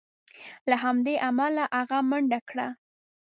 له 0.69 0.75
همدې 0.83 1.15
امله 1.29 1.63
هغه 1.77 1.99
منډه 2.09 2.39
کړه. 2.49 2.67